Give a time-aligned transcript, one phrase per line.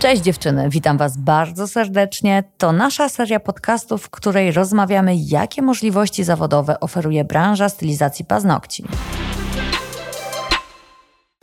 [0.00, 2.44] Cześć dziewczyny, witam Was bardzo serdecznie.
[2.58, 8.84] To nasza seria podcastów, w której rozmawiamy, jakie możliwości zawodowe oferuje branża stylizacji paznokci.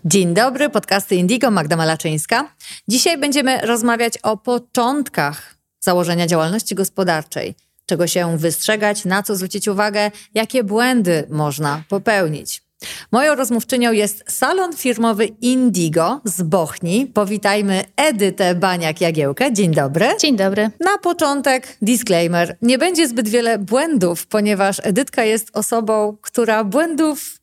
[0.06, 2.56] Dzień dobry, podcasty Indigo, Magda Malaczyńska.
[2.88, 7.56] Dzisiaj będziemy rozmawiać o początkach założenia działalności gospodarczej.
[7.86, 12.67] Czego się wystrzegać, na co zwrócić uwagę, jakie błędy można popełnić.
[13.12, 17.06] Moją rozmówczynią jest salon firmowy Indigo z Bochni.
[17.06, 19.54] Powitajmy Edytę Baniak-Jagiełkę.
[19.54, 20.08] Dzień dobry.
[20.20, 20.72] Dzień dobry.
[20.80, 22.58] Na początek disclaimer.
[22.62, 27.38] Nie będzie zbyt wiele błędów, ponieważ Edytka jest osobą, która błędów,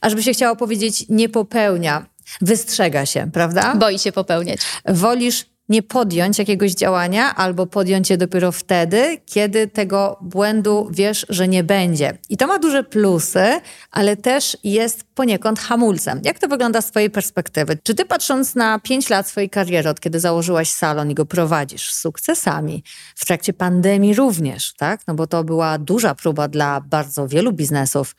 [0.00, 2.06] ażby się chciało powiedzieć, nie popełnia.
[2.40, 3.74] Wystrzega się, prawda?
[3.74, 4.60] Boi się popełniać.
[4.88, 11.48] Wolisz nie podjąć jakiegoś działania albo podjąć je dopiero wtedy, kiedy tego błędu wiesz, że
[11.48, 12.18] nie będzie.
[12.28, 16.20] I to ma duże plusy, ale też jest poniekąd hamulcem.
[16.24, 17.78] Jak to wygląda z Twojej perspektywy?
[17.82, 21.92] Czy Ty patrząc na pięć lat swojej kariery, od kiedy założyłaś salon i go prowadzisz
[21.92, 25.00] z sukcesami, w trakcie pandemii również, tak?
[25.06, 28.14] No bo to była duża próba dla bardzo wielu biznesów.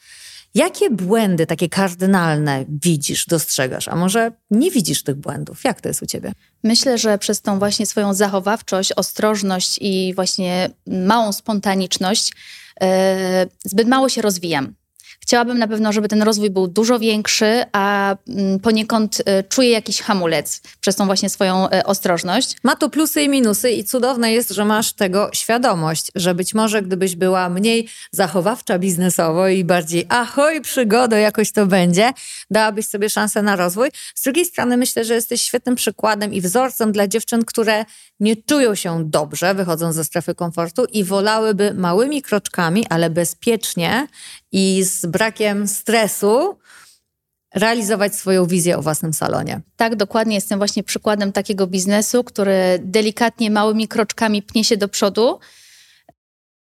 [0.56, 3.88] Jakie błędy takie kardynalne widzisz, dostrzegasz?
[3.88, 5.64] A może nie widzisz tych błędów?
[5.64, 6.32] Jak to jest u ciebie?
[6.64, 12.32] Myślę, że przez tą właśnie swoją zachowawczość, ostrożność i właśnie małą spontaniczność
[12.82, 12.88] yy,
[13.66, 14.74] zbyt mało się rozwijam.
[15.23, 20.02] Chciałabym na pewno, żeby ten rozwój był dużo większy, a mm, poniekąd e, czuję jakiś
[20.02, 22.55] hamulec przez tą właśnie swoją e, ostrożność.
[22.64, 26.81] Ma to plusy i minusy i cudowne jest, że masz tego świadomość, że być może
[26.81, 32.11] gdybyś była mniej zachowawcza biznesowo i bardziej ahoj, przygodo, jakoś to będzie,
[32.52, 33.89] dałabyś sobie szansę na rozwój.
[34.16, 37.86] Z drugiej strony myślę, że jesteś świetnym przykładem i wzorcem dla dziewczyn, które
[38.19, 44.08] nie czują się dobrze, wychodząc ze strefy komfortu i wolałyby małymi kroczkami, ale bezpiecznie
[44.52, 46.58] i z brakiem stresu
[47.56, 49.62] realizować swoją wizję o własnym salonie.
[49.76, 50.36] Tak, dokładnie.
[50.36, 55.40] Jestem właśnie przykładem takiego biznesu, który delikatnie, małymi kroczkami pnie się do przodu.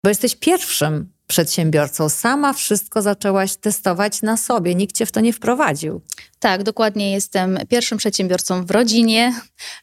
[0.05, 2.09] Bo jesteś pierwszym przedsiębiorcą.
[2.09, 4.75] Sama wszystko zaczęłaś testować na sobie.
[4.75, 6.01] Nikt cię w to nie wprowadził.
[6.41, 7.13] Tak, dokładnie.
[7.13, 9.35] Jestem pierwszym przedsiębiorcą w rodzinie.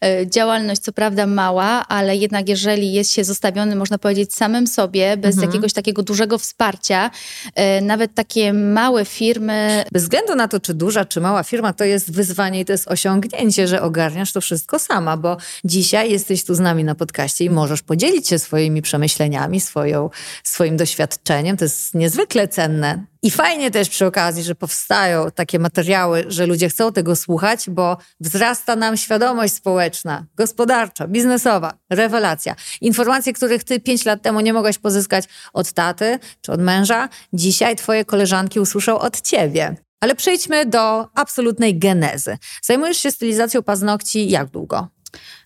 [0.03, 5.17] E, działalność co prawda mała, ale jednak jeżeli jest się zostawiony, można powiedzieć, samym sobie,
[5.17, 5.49] bez mhm.
[5.49, 7.11] jakiegoś takiego dużego wsparcia,
[7.55, 9.83] e, nawet takie małe firmy.
[9.91, 12.87] Bez względu na to, czy duża, czy mała firma, to jest wyzwanie i to jest
[12.87, 17.49] osiągnięcie, że ogarniasz to wszystko sama, bo dzisiaj jesteś tu z nami na podcaście i
[17.49, 20.09] możesz podzielić się swoimi przemyśleniami, swoją,
[20.43, 21.36] swoim doświadczeniem.
[21.57, 23.05] To jest niezwykle cenne.
[23.23, 27.97] I fajnie też przy okazji, że powstają takie materiały, że ludzie chcą tego słuchać, bo
[28.19, 32.55] wzrasta nam świadomość społeczna, gospodarcza, biznesowa, rewelacja.
[32.81, 37.75] Informacje, których ty pięć lat temu nie mogłaś pozyskać od taty czy od męża, dzisiaj
[37.75, 39.75] twoje koleżanki usłyszą od ciebie.
[39.99, 42.37] Ale przejdźmy do absolutnej genezy.
[42.61, 44.87] Zajmujesz się stylizacją paznokci jak długo?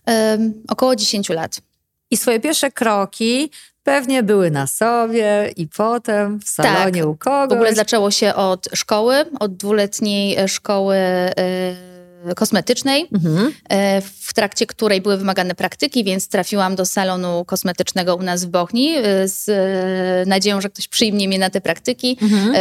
[0.06, 1.60] Um, około 10 lat.
[2.10, 3.50] I swoje pierwsze kroki
[3.84, 7.10] Pewnie były na sobie i potem w salonie tak.
[7.10, 7.48] u kogoś.
[7.48, 10.96] W ogóle zaczęło się od szkoły, od dwuletniej e, szkoły
[12.30, 13.46] y, kosmetycznej, mhm.
[13.46, 13.52] y,
[14.20, 18.98] w trakcie której były wymagane praktyki, więc trafiłam do salonu kosmetycznego u nas w Bochni
[18.98, 19.48] y, z
[20.28, 22.18] nadzieją, że ktoś przyjmie mnie na te praktyki.
[22.22, 22.54] Mhm.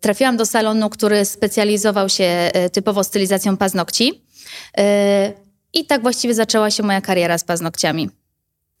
[0.00, 4.24] Trafiłam do salonu, który specjalizował się typowo stylizacją paznokci.
[5.72, 8.10] I tak właściwie zaczęła się moja kariera z paznokciami.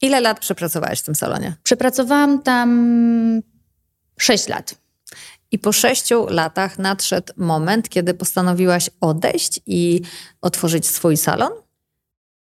[0.00, 1.56] Ile lat przepracowałaś w tym salonie?
[1.62, 3.42] Przepracowałam tam
[4.18, 4.74] 6 lat.
[5.50, 10.00] I po sześciu latach nadszedł moment, kiedy postanowiłaś odejść i
[10.40, 11.52] otworzyć swój salon?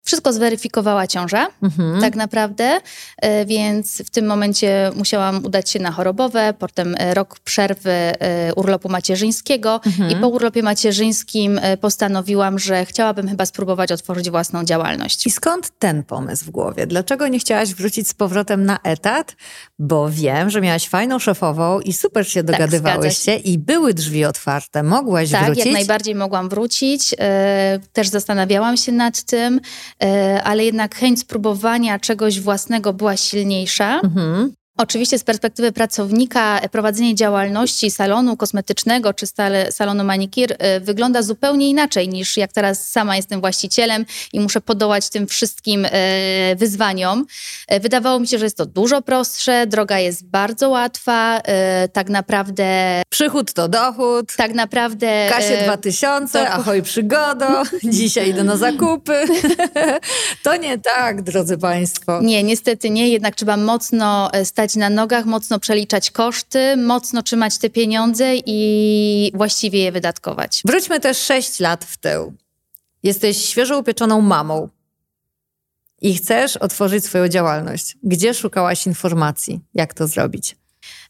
[0.04, 2.02] Wszystko zweryfikowała ciąża, mhm.
[2.02, 2.82] tak naprawdę,
[3.18, 8.54] e, więc w tym momencie musiałam udać się na chorobowe, potem e, rok przerwy e,
[8.56, 10.12] urlopu macierzyńskiego mhm.
[10.12, 15.28] i po urlopie macierzyńskim postanowiłam, że chciałabym chyba spróbować otworzyć własną działalność.
[15.28, 16.88] I skąd ten pomysł w głowie?
[16.88, 19.36] Dlaczego nie chciałaś wrócić z powrotem na etat?
[19.80, 24.84] Bo wiem, że miałaś fajną szefową i super się dogadywałyście tak, i były drzwi otwarte.
[24.84, 25.64] Mogłaś tak, wrócić?
[25.64, 27.16] Tak, jak najbardziej mogłam wrócić.
[27.94, 29.62] Też zastanawiałam się nad tym.
[30.04, 34.00] E, ale jednak chęć spróbowania czegoś własnego była silniejsza.
[34.00, 34.54] Mhm.
[34.82, 39.26] Oczywiście z perspektywy pracownika prowadzenie działalności salonu kosmetycznego czy
[39.72, 45.10] salonu manikir y, wygląda zupełnie inaczej niż jak teraz sama jestem właścicielem i muszę podołać
[45.10, 45.90] tym wszystkim y,
[46.56, 47.26] wyzwaniom.
[47.82, 51.42] Wydawało mi się, że jest to dużo prostsze, droga jest bardzo łatwa,
[51.94, 53.02] tak naprawdę...
[53.10, 54.36] Przychód to dochód.
[54.36, 55.30] Tak naprawdę...
[55.30, 56.50] Kasie 2000, to...
[56.50, 59.26] ahoj przygodo, dzisiaj idę na zakupy.
[60.44, 62.22] to nie tak, drodzy Państwo.
[62.22, 67.58] Nie, niestety nie, jednak trzeba mocno stać stać na nogach, mocno przeliczać koszty, mocno trzymać
[67.58, 70.62] te pieniądze i właściwie je wydatkować.
[70.66, 72.34] Wróćmy też 6 lat w tył.
[73.04, 74.70] Jesteś świeżo upieczoną mamą.
[76.02, 77.98] i chcesz otworzyć swoją działalność.
[78.04, 79.60] Gdzie szukałaś informacji?
[79.74, 80.56] Jak to zrobić?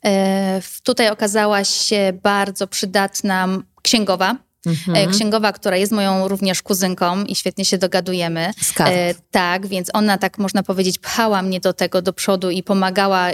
[0.06, 3.48] E, tutaj okazała się bardzo przydatna
[3.82, 4.36] księgowa,
[4.66, 4.96] Mhm.
[4.96, 8.52] E, księgowa, która jest moją również kuzynką i świetnie się dogadujemy.
[8.80, 13.30] E, tak, więc ona tak można powiedzieć pchała mnie do tego do przodu i pomagała
[13.30, 13.34] e,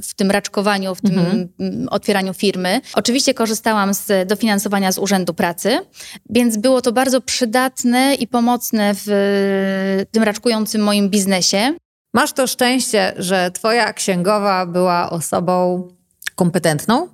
[0.00, 1.88] w tym raczkowaniu, w tym mhm.
[1.90, 2.80] otwieraniu firmy.
[2.94, 5.78] Oczywiście korzystałam z dofinansowania z Urzędu Pracy,
[6.30, 11.74] więc było to bardzo przydatne i pomocne w tym raczkującym moim biznesie.
[12.14, 15.88] Masz to szczęście, że twoja księgowa była osobą
[16.34, 17.08] kompetentną,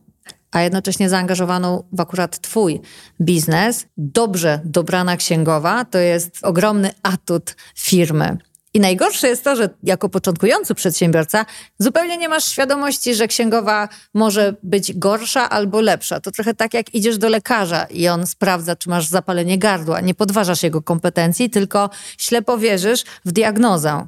[0.53, 2.81] a jednocześnie zaangażowaną w akurat Twój
[3.21, 8.37] biznes, dobrze dobrana księgowa to jest ogromny atut firmy.
[8.75, 11.47] I najgorsze jest to, że jako początkujący przedsiębiorca
[11.79, 16.21] zupełnie nie masz świadomości, że księgowa może być gorsza albo lepsza.
[16.21, 20.01] To trochę tak jak idziesz do lekarza i on sprawdza, czy masz zapalenie gardła.
[20.01, 24.07] Nie podważasz jego kompetencji, tylko ślepo wierzysz w diagnozę.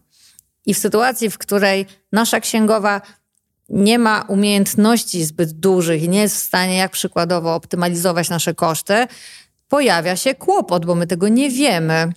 [0.66, 3.00] I w sytuacji, w której nasza księgowa
[3.68, 9.06] nie ma umiejętności zbyt dużych i nie jest w stanie, jak przykładowo, optymalizować nasze koszty,
[9.68, 12.12] pojawia się kłopot, bo my tego nie wiemy.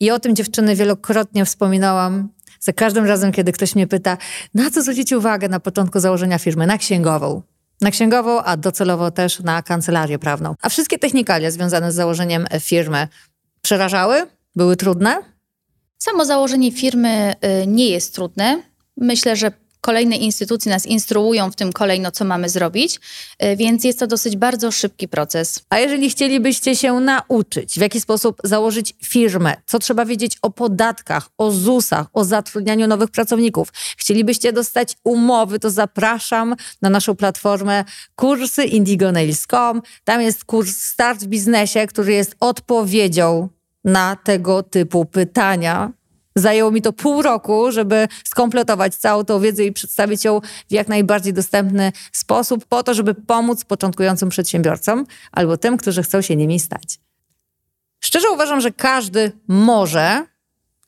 [0.00, 2.28] I o tym dziewczyny wielokrotnie wspominałam.
[2.60, 4.16] Za każdym razem, kiedy ktoś mnie pyta,
[4.54, 6.66] na co zwrócić uwagę na początku założenia firmy?
[6.66, 7.42] Na księgową.
[7.80, 10.54] Na księgową, a docelowo też na kancelarię prawną.
[10.62, 13.08] A wszystkie technikalia związane z założeniem firmy
[13.62, 14.26] przerażały?
[14.56, 15.16] Były trudne?
[15.98, 17.32] Samo założenie firmy
[17.62, 18.62] y, nie jest trudne.
[18.96, 23.00] Myślę, że kolejne instytucje nas instruują w tym kolejno, co mamy zrobić,
[23.38, 25.60] e, więc jest to dosyć bardzo szybki proces.
[25.68, 31.28] A jeżeli chcielibyście się nauczyć, w jaki sposób założyć firmę, co trzeba wiedzieć o podatkach,
[31.38, 37.84] o ZUS-ach, o zatrudnianiu nowych pracowników, chcielibyście dostać umowy, to zapraszam na naszą platformę
[38.16, 39.82] kursy indigonails.com.
[40.04, 43.48] Tam jest kurs Start w biznesie, który jest odpowiedzią
[43.84, 45.92] na tego typu pytania
[46.36, 50.88] Zajęło mi to pół roku, żeby skompletować całą tą wiedzę i przedstawić ją w jak
[50.88, 56.60] najbardziej dostępny sposób, po to, żeby pomóc początkującym przedsiębiorcom albo tym, którzy chcą się nimi
[56.60, 57.00] stać.
[58.00, 60.26] Szczerze uważam, że każdy może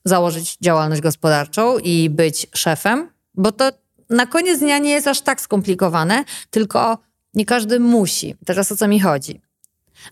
[0.05, 3.71] założyć działalność gospodarczą i być szefem, bo to
[4.09, 6.97] na koniec dnia nie jest aż tak skomplikowane, tylko
[7.33, 8.35] nie każdy musi.
[8.45, 9.41] Teraz o co mi chodzi?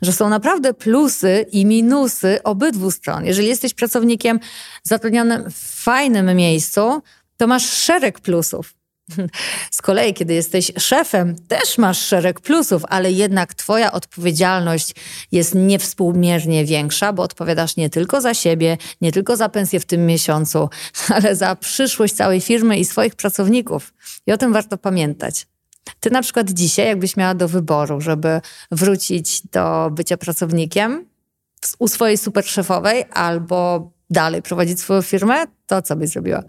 [0.01, 3.25] Że są naprawdę plusy i minusy obydwu stron.
[3.25, 4.39] Jeżeli jesteś pracownikiem
[4.83, 7.01] zatrudnionym w fajnym miejscu,
[7.37, 8.73] to masz szereg plusów.
[9.71, 14.95] Z kolei, kiedy jesteś szefem, też masz szereg plusów, ale jednak Twoja odpowiedzialność
[15.31, 20.05] jest niewspółmiernie większa, bo odpowiadasz nie tylko za siebie, nie tylko za pensję w tym
[20.05, 20.69] miesiącu,
[21.15, 23.93] ale za przyszłość całej firmy i swoich pracowników.
[24.27, 25.50] I o tym warto pamiętać.
[25.99, 28.41] Ty na przykład dzisiaj, jakbyś miała do wyboru, żeby
[28.71, 31.05] wrócić do bycia pracownikiem
[31.79, 36.43] u swojej super szefowej albo dalej prowadzić swoją firmę, to co byś zrobiła?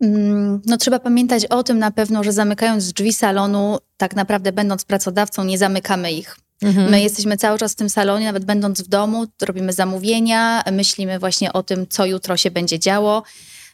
[0.00, 4.84] Mm, no trzeba pamiętać o tym na pewno, że zamykając drzwi salonu, tak naprawdę będąc
[4.84, 6.36] pracodawcą, nie zamykamy ich.
[6.62, 6.90] Mhm.
[6.90, 11.52] My jesteśmy cały czas w tym salonie, nawet będąc w domu, robimy zamówienia, myślimy właśnie
[11.52, 13.22] o tym, co jutro się będzie działo.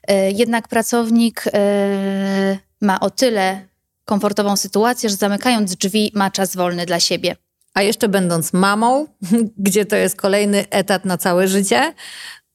[0.08, 3.68] E, jednak pracownik e, ma o tyle
[4.04, 7.36] komfortową sytuację, że zamykając drzwi ma czas wolny dla siebie.
[7.74, 9.06] A jeszcze będąc mamą,
[9.66, 11.94] gdzie to jest kolejny etat na całe życie,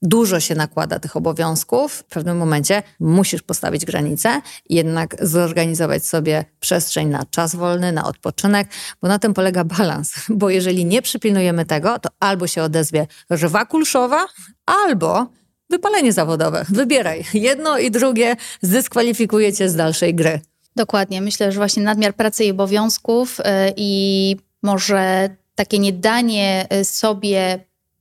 [0.01, 1.94] dużo się nakłada tych obowiązków.
[1.94, 8.68] W pewnym momencie musisz postawić granicę jednak zorganizować sobie przestrzeń na czas wolny, na odpoczynek,
[9.01, 10.13] bo na tym polega balans.
[10.29, 14.27] Bo jeżeli nie przypilnujemy tego, to albo się odezwie rwa kulszowa,
[14.65, 15.27] albo
[15.70, 16.65] wypalenie zawodowe.
[16.70, 17.25] Wybieraj.
[17.34, 20.41] Jedno i drugie zdyskwalifikuje cię z dalszej gry.
[20.79, 21.21] Dokładnie.
[21.21, 23.43] Myślę, że właśnie nadmiar pracy i obowiązków y,
[23.75, 27.59] i może takie niedanie y, sobie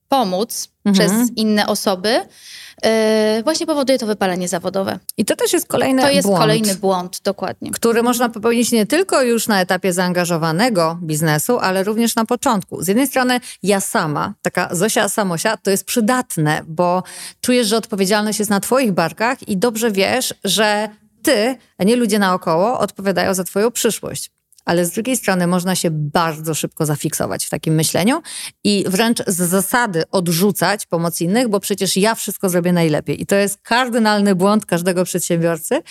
[0.09, 0.95] pomóc mhm.
[0.95, 4.99] przez inne osoby, y, właśnie powoduje to wypalenie zawodowe.
[5.17, 6.11] I to też jest kolejny błąd.
[6.11, 7.71] To jest błąd, kolejny błąd, dokładnie.
[7.71, 12.83] Który można popełnić nie tylko już na etapie zaangażowanego biznesu, ale również na początku.
[12.83, 17.03] Z jednej strony ja sama, taka Zosia Samosia, to jest przydatne, bo
[17.41, 20.89] czujesz, że odpowiedzialność jest na twoich barkach i dobrze wiesz, że
[21.23, 24.31] ty, a nie ludzie naokoło, odpowiadają za twoją przyszłość.
[24.69, 28.23] Ale z drugiej strony można się bardzo szybko zafiksować w takim myśleniu
[28.65, 33.23] i wręcz z zasady odrzucać pomoc innych, bo przecież ja wszystko zrobię najlepiej.
[33.23, 35.83] I to jest kardynalny błąd każdego przedsiębiorcy,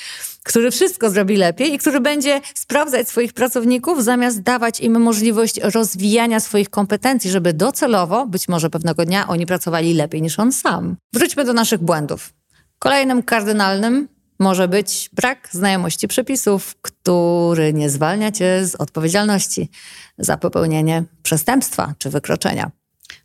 [0.44, 6.40] który wszystko zrobi lepiej i który będzie sprawdzać swoich pracowników, zamiast dawać im możliwość rozwijania
[6.40, 10.96] swoich kompetencji, żeby docelowo, być może pewnego dnia, oni pracowali lepiej niż on sam.
[11.14, 12.34] Wróćmy do naszych błędów.
[12.80, 14.08] Kolejnym kardynalnym
[14.40, 19.70] może być brak znajomości przepisów, który nie zwalnia cię z odpowiedzialności
[20.18, 22.72] za popełnienie przestępstwa czy wykroczenia.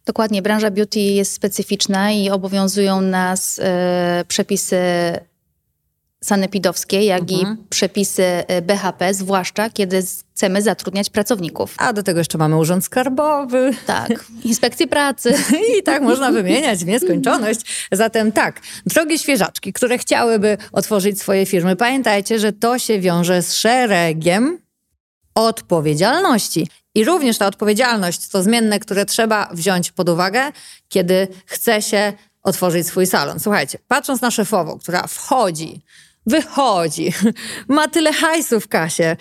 [0.07, 3.62] Dokładnie, branża beauty jest specyficzna i obowiązują nas y,
[4.28, 4.76] przepisy
[6.25, 7.40] sanepidowskie, jak mhm.
[7.40, 10.02] i przepisy y, BHP, zwłaszcza kiedy
[10.43, 11.75] chcemy zatrudniać pracowników.
[11.77, 13.71] A do tego jeszcze mamy Urząd Skarbowy.
[13.87, 15.35] Tak, inspekcję pracy.
[15.79, 17.89] I tak można wymieniać w nieskończoność.
[17.93, 23.55] Zatem tak, drogie świeżaczki, które chciałyby otworzyć swoje firmy, pamiętajcie, że to się wiąże z
[23.55, 24.59] szeregiem
[25.35, 26.69] odpowiedzialności.
[26.95, 30.53] I również ta odpowiedzialność to zmienne, które trzeba wziąć pod uwagę,
[30.89, 33.41] kiedy chce się otworzyć swój salon.
[33.41, 35.83] Słuchajcie, patrząc na szefową, która wchodzi,
[36.27, 37.13] wychodzi,
[37.69, 39.17] ma tyle hajsu w kasie.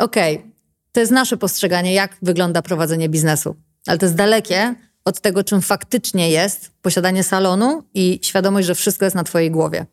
[0.00, 0.50] Okej, okay,
[0.92, 5.62] to jest nasze postrzeganie, jak wygląda prowadzenie biznesu, ale to jest dalekie od tego, czym
[5.62, 9.86] faktycznie jest posiadanie salonu i świadomość, że wszystko jest na Twojej głowie.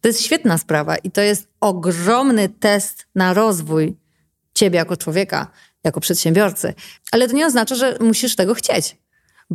[0.00, 3.96] To jest świetna sprawa i to jest ogromny test na rozwój
[4.54, 5.50] Ciebie jako człowieka,
[5.84, 6.74] jako przedsiębiorcy.
[7.12, 8.96] Ale to nie oznacza, że musisz tego chcieć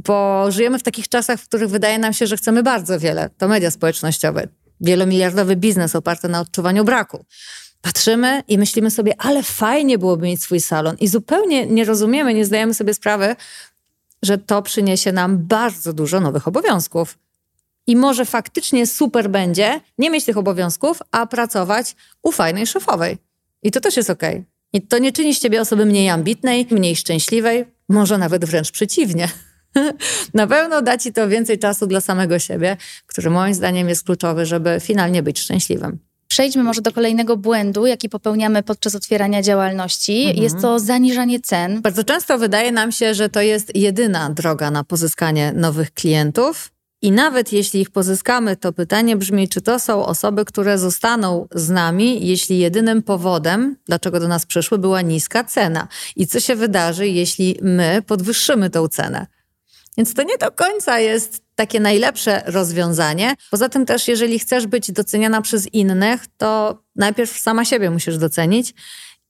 [0.05, 3.29] bo żyjemy w takich czasach, w których wydaje nam się, że chcemy bardzo wiele.
[3.37, 4.47] To media społecznościowe,
[4.81, 7.25] wielomiliardowy biznes oparty na odczuwaniu braku.
[7.81, 12.45] Patrzymy i myślimy sobie, ale fajnie byłoby mieć swój salon, i zupełnie nie rozumiemy, nie
[12.45, 13.35] zdajemy sobie sprawy,
[14.23, 17.17] że to przyniesie nam bardzo dużo nowych obowiązków.
[17.87, 23.17] I może faktycznie super będzie nie mieć tych obowiązków, a pracować u fajnej szefowej.
[23.63, 24.09] I to też jest.
[24.09, 24.43] Okay.
[24.73, 29.29] I to nie czyni z ciebie osoby mniej ambitnej, mniej szczęśliwej, może nawet wręcz przeciwnie.
[30.33, 34.45] na pewno da ci to więcej czasu dla samego siebie, który moim zdaniem jest kluczowy,
[34.45, 35.99] żeby finalnie być szczęśliwym.
[36.27, 40.21] Przejdźmy może do kolejnego błędu, jaki popełniamy podczas otwierania działalności.
[40.21, 40.43] Mhm.
[40.43, 41.81] Jest to zaniżanie cen.
[41.81, 46.71] Bardzo często wydaje nam się, że to jest jedyna droga na pozyskanie nowych klientów.
[47.01, 51.69] I nawet jeśli ich pozyskamy, to pytanie brzmi, czy to są osoby, które zostaną z
[51.69, 55.87] nami, jeśli jedynym powodem, dlaczego do nas przyszły, była niska cena.
[56.15, 59.27] I co się wydarzy, jeśli my podwyższymy tą cenę?
[59.97, 63.35] Więc to nie do końca jest takie najlepsze rozwiązanie.
[63.51, 68.73] Poza tym też, jeżeli chcesz być doceniana przez innych, to najpierw sama siebie musisz docenić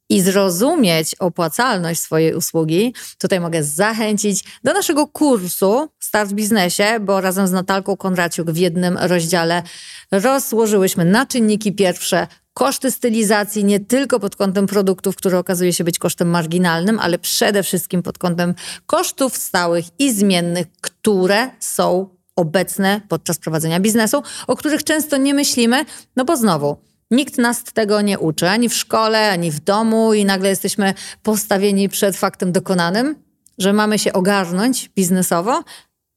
[0.10, 7.22] i zrozumieć opłacalność swojej usługi, tutaj mogę zachęcić do naszego kursu Start w Biznesie, bo
[7.22, 9.64] razem z Natalką Konraciuk w jednym rozdziale
[10.12, 16.00] rozłożyłyśmy na czynniki pierwsze koszty stylizacji nie tylko pod kątem produktów, które okazuje się być
[16.00, 18.56] kosztem marginalnym, ale przede wszystkim pod kątem
[18.86, 25.86] kosztów stałych i zmiennych, które są obecne podczas prowadzenia biznesu, o których często nie myślimy,
[26.16, 26.78] no bo znowu,
[27.12, 31.90] Nikt nas tego nie uczy, ani w szkole, ani w domu, i nagle jesteśmy postawieni
[31.90, 33.16] przed faktem dokonanym,
[33.58, 35.64] że mamy się ogarnąć biznesowo.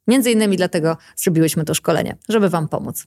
[0.07, 3.07] Między innymi dlatego zrobiłyśmy to szkolenie, żeby Wam pomóc.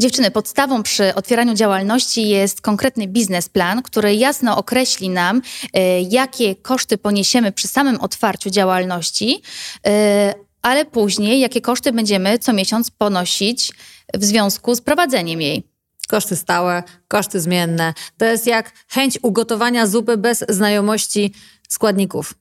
[0.00, 6.98] Dziewczyny, podstawą przy otwieraniu działalności jest konkretny biznesplan, który jasno określi nam, y, jakie koszty
[6.98, 9.42] poniesiemy przy samym otwarciu działalności,
[9.86, 13.72] y, ale później jakie koszty będziemy co miesiąc ponosić
[14.14, 15.70] w związku z prowadzeniem jej.
[16.08, 17.94] Koszty stałe, koszty zmienne.
[18.18, 21.34] To jest jak chęć ugotowania zupy bez znajomości
[21.68, 22.34] składników.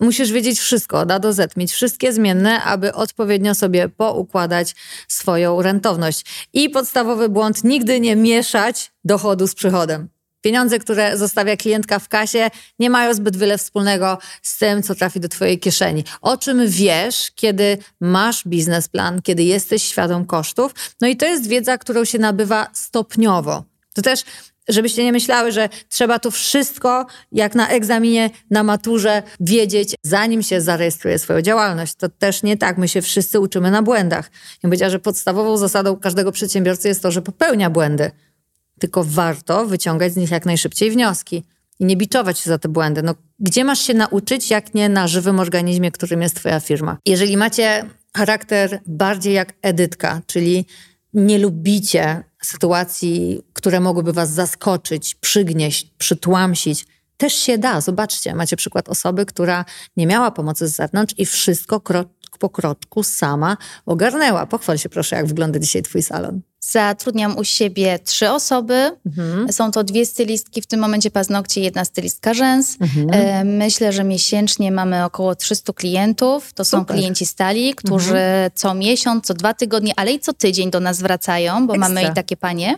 [0.00, 4.74] Musisz wiedzieć wszystko, od A do Z, mieć wszystkie zmienne, aby odpowiednio sobie poukładać
[5.08, 6.24] swoją rentowność.
[6.52, 10.08] I podstawowy błąd, nigdy nie mieszać dochodu z przychodem.
[10.40, 15.20] Pieniądze, które zostawia klientka w kasie, nie mają zbyt wiele wspólnego z tym, co trafi
[15.20, 16.04] do Twojej kieszeni.
[16.20, 20.74] O czym wiesz, kiedy masz biznesplan, kiedy jesteś świadom kosztów.
[21.00, 23.64] No i to jest wiedza, którą się nabywa stopniowo.
[23.94, 24.24] To też
[24.68, 30.60] żebyście nie myślały, że trzeba to wszystko, jak na egzaminie, na maturze, wiedzieć, zanim się
[30.60, 31.94] zarejestruje swoją działalność.
[31.94, 32.78] To też nie tak.
[32.78, 34.30] My się wszyscy uczymy na błędach.
[34.62, 38.10] Ja powiedziała, że podstawową zasadą każdego przedsiębiorcy jest to, że popełnia błędy.
[38.80, 41.44] Tylko warto wyciągać z nich jak najszybciej wnioski
[41.80, 43.02] i nie biczować się za te błędy.
[43.02, 46.98] No, gdzie masz się nauczyć, jak nie na żywym organizmie, którym jest twoja firma?
[47.06, 47.84] Jeżeli macie
[48.16, 50.66] charakter bardziej jak Edytka, czyli
[51.14, 56.86] nie lubicie sytuacji, które mogłyby was zaskoczyć, przygnieść, przytłamsić,
[57.20, 57.80] też się da.
[57.80, 59.64] Zobaczcie, macie przykład osoby, która
[59.96, 62.08] nie miała pomocy z zewnątrz i wszystko krok
[62.38, 64.46] po kroczku sama ogarnęła.
[64.46, 66.40] Pochwal się proszę, jak wygląda dzisiaj twój salon.
[66.60, 68.90] Zatrudniam u siebie trzy osoby.
[69.06, 69.52] Mhm.
[69.52, 72.76] Są to dwie stylistki, w tym momencie paznokcie, jedna stylistka rzęs.
[72.80, 73.08] Mhm.
[73.10, 76.52] E, myślę, że miesięcznie mamy około 300 klientów.
[76.52, 76.80] To Super.
[76.80, 78.50] są klienci stali, którzy mhm.
[78.54, 81.88] co miesiąc, co dwa tygodnie, ale i co tydzień do nas wracają, bo Ekstra.
[81.88, 82.76] mamy i takie panie.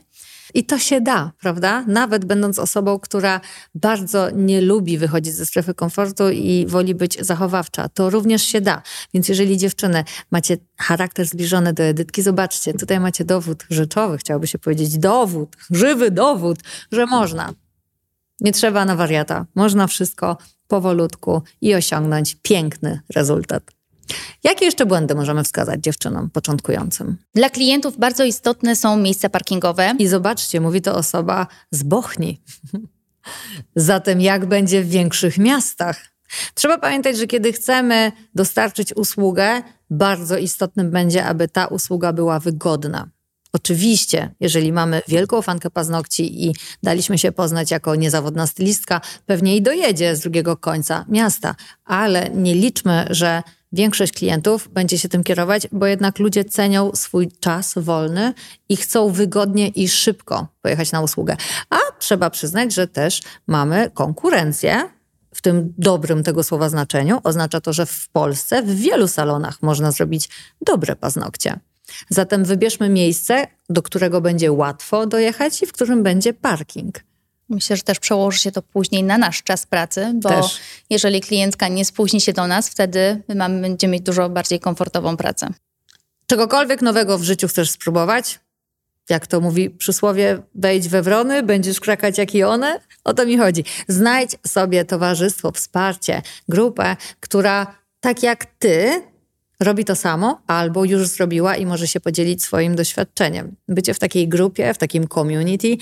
[0.54, 1.84] I to się da, prawda?
[1.86, 3.40] Nawet będąc osobą, która
[3.74, 8.82] bardzo nie lubi wychodzić ze strefy komfortu i woli być zachowawcza, to również się da.
[9.14, 14.58] Więc jeżeli dziewczyny macie charakter zbliżony do Edytki, zobaczcie, tutaj macie dowód rzeczowy, chciałoby się
[14.58, 16.58] powiedzieć dowód, żywy dowód,
[16.92, 17.52] że można.
[18.40, 19.46] Nie trzeba na wariata.
[19.54, 20.36] Można wszystko
[20.68, 23.62] powolutku i osiągnąć piękny rezultat.
[24.44, 27.16] Jakie jeszcze błędy możemy wskazać dziewczynom początkującym?
[27.34, 29.94] Dla klientów bardzo istotne są miejsca parkingowe.
[29.98, 32.40] I zobaczcie, mówi to osoba z Bochni.
[33.76, 36.12] Zatem jak będzie w większych miastach?
[36.54, 43.08] Trzeba pamiętać, że kiedy chcemy dostarczyć usługę, bardzo istotnym będzie, aby ta usługa była wygodna.
[43.52, 49.62] Oczywiście, jeżeli mamy wielką fankę paznokci i daliśmy się poznać jako niezawodna stylistka, pewnie i
[49.62, 51.54] dojedzie z drugiego końca miasta,
[51.84, 57.28] ale nie liczmy, że większość klientów będzie się tym kierować, bo jednak ludzie cenią swój
[57.40, 58.34] czas wolny
[58.68, 61.36] i chcą wygodnie i szybko pojechać na usługę.
[61.70, 64.88] A trzeba przyznać, że też mamy konkurencję,
[65.34, 67.20] w tym dobrym tego słowa znaczeniu.
[67.24, 70.28] Oznacza to, że w Polsce w wielu salonach można zrobić
[70.60, 71.60] dobre paznokcie.
[72.08, 77.11] Zatem wybierzmy miejsce, do którego będzie łatwo dojechać i w którym będzie parking.
[77.52, 80.58] Myślę, że też przełoży się to później na nasz czas pracy, bo też.
[80.90, 85.48] jeżeli klientka nie spóźni się do nas, wtedy mamy, będziemy mieć dużo bardziej komfortową pracę.
[86.26, 88.40] Czegokolwiek nowego w życiu chcesz spróbować?
[89.10, 92.80] Jak to mówi przysłowie, wejdź we wrony, będziesz krakać jak i one?
[93.04, 93.64] O to mi chodzi.
[93.88, 99.02] Znajdź sobie towarzystwo, wsparcie, grupę, która tak jak ty
[99.60, 103.56] robi to samo albo już zrobiła i może się podzielić swoim doświadczeniem.
[103.68, 105.76] Bycie w takiej grupie, w takim community,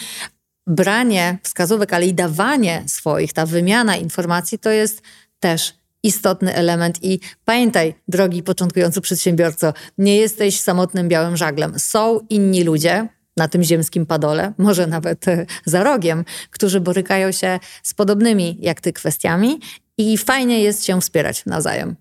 [0.70, 5.02] branie wskazówek, ale i dawanie swoich, ta wymiana informacji to jest
[5.40, 6.98] też istotny element.
[7.02, 11.78] I pamiętaj, drogi początkujący przedsiębiorco, nie jesteś samotnym białym żaglem.
[11.78, 17.58] Są inni ludzie, na tym ziemskim padole, może nawet e, za rogiem, którzy borykają się
[17.82, 19.60] z podobnymi jak ty kwestiami
[19.98, 21.96] i fajnie jest się wspierać nawzajem.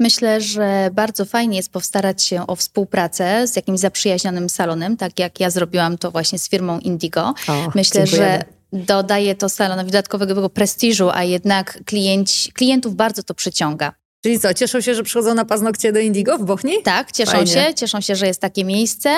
[0.00, 5.40] Myślę, że bardzo fajnie jest postarać się o współpracę z jakimś zaprzyjaźnionym salonem, tak jak
[5.40, 7.34] ja zrobiłam to właśnie z firmą Indigo.
[7.48, 8.38] O, Myślę, dziękujemy.
[8.38, 13.92] że dodaje to salonowi dodatkowego prestiżu, a jednak klienci, klientów bardzo to przyciąga.
[14.22, 16.82] Czyli co, cieszą się, że przychodzą na paznokcie do Indigo w Bochni?
[16.84, 17.52] Tak, cieszą Fajnie.
[17.52, 19.10] się, cieszą się, że jest takie miejsce.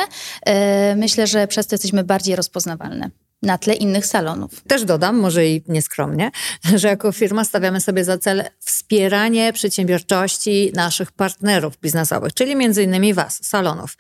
[0.47, 3.11] E, myślę, że przez to jesteśmy bardziej rozpoznawalne
[3.43, 4.63] na tle innych salonów.
[4.69, 6.31] Też dodam, może i nieskromnie,
[6.81, 13.15] że jako firma stawiamy sobie za cel wspieranie przedsiębiorczości naszych partnerów biznesowych, czyli między innymi
[13.15, 13.97] Was, salonów.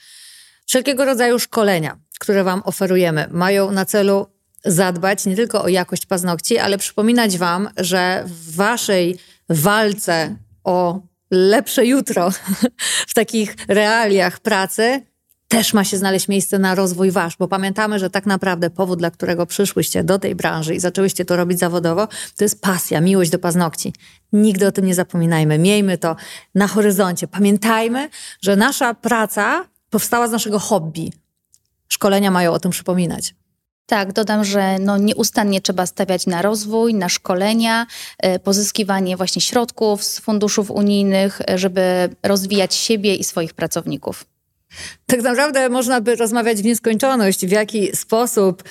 [0.66, 4.26] Wszelkiego rodzaju szkolenia, które Wam oferujemy, mają na celu
[4.64, 11.00] zadbać nie tylko o jakość paznokci, ale przypominać Wam, że w Waszej walce o
[11.30, 12.30] lepsze jutro
[13.10, 15.06] w takich realiach pracy
[15.52, 19.10] też ma się znaleźć miejsce na rozwój wasz, bo pamiętamy, że tak naprawdę powód, dla
[19.10, 23.38] którego przyszłyście do tej branży i zaczęłyście to robić zawodowo, to jest pasja, miłość do
[23.38, 23.92] paznokci.
[24.32, 25.58] Nigdy o tym nie zapominajmy.
[25.58, 26.16] Miejmy to
[26.54, 27.28] na horyzoncie.
[27.28, 28.08] Pamiętajmy,
[28.40, 31.12] że nasza praca powstała z naszego hobby.
[31.88, 33.34] Szkolenia mają o tym przypominać.
[33.86, 37.86] Tak, dodam, że no nieustannie trzeba stawiać na rozwój, na szkolenia,
[38.18, 41.82] e, pozyskiwanie właśnie środków z funduszów unijnych, e, żeby
[42.22, 44.31] rozwijać siebie i swoich pracowników.
[45.06, 48.62] Tak naprawdę można by rozmawiać w nieskończoność, w jaki sposób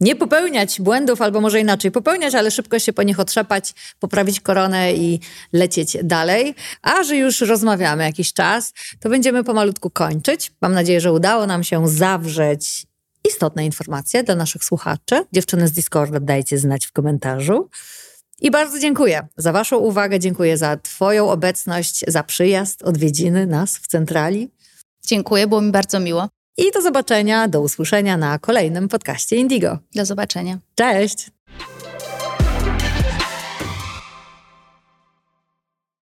[0.00, 4.94] nie popełniać błędów, albo może inaczej popełniać, ale szybko się po nich otrzepać, poprawić koronę
[4.94, 5.20] i
[5.52, 6.54] lecieć dalej.
[6.82, 10.52] A że już rozmawiamy jakiś czas, to będziemy pomalutku kończyć.
[10.60, 12.86] Mam nadzieję, że udało nam się zawrzeć
[13.28, 15.24] istotne informacje dla naszych słuchaczy.
[15.32, 17.68] Dziewczyny z Discorda dajcie znać w komentarzu.
[18.40, 23.86] I bardzo dziękuję za Waszą uwagę, dziękuję za Twoją obecność, za przyjazd, odwiedziny nas w
[23.86, 24.50] centrali.
[25.06, 26.28] Dziękuję, było mi bardzo miło.
[26.58, 29.78] I do zobaczenia, do usłyszenia na kolejnym podcaście Indigo.
[29.94, 30.58] Do zobaczenia.
[30.74, 31.30] Cześć!